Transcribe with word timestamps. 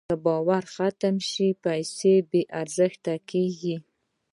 که 0.09 0.15
باور 0.25 0.63
ختم 0.75 1.15
شي، 1.29 1.47
پیسه 1.63 2.13
بېارزښته 2.31 3.15
کېږي. 3.29 3.75